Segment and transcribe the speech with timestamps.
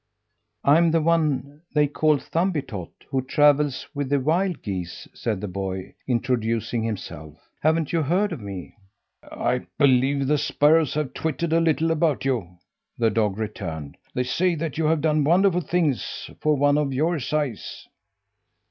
[0.63, 5.93] "I'm the one they call Thumbietot, who travels with the wild geese," said the boy,
[6.07, 7.35] introducing himself.
[7.61, 8.73] "Haven't you heard of me?"
[9.21, 12.57] "I believe the sparrows have twittered a little about you,"
[12.97, 13.95] the dog returned.
[14.15, 17.87] "They say that you have done wonderful things for one of your size."